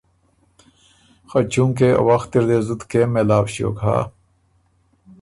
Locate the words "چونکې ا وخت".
1.51-2.31